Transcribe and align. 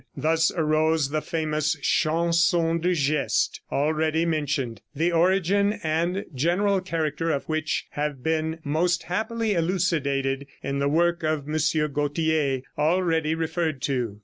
Thus 0.17 0.51
arose 0.57 1.11
the 1.11 1.21
famous 1.21 1.77
Chansons 1.79 2.81
de 2.81 2.95
Geste 2.95 3.61
already 3.71 4.25
mentioned, 4.25 4.81
the 4.95 5.11
origin 5.11 5.73
and 5.83 6.25
general 6.33 6.81
character 6.81 7.29
of 7.29 7.43
which 7.45 7.85
have 7.91 8.23
been 8.23 8.57
most 8.63 9.03
happily 9.03 9.53
elucidated 9.53 10.47
in 10.63 10.79
the 10.79 10.89
work 10.89 11.21
of 11.21 11.47
M. 11.47 11.91
Gautier, 11.93 12.61
already 12.79 13.35
referred 13.35 13.79
to. 13.83 14.19